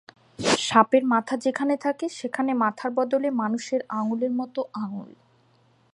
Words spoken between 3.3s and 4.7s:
মানুষের আঙুলের মত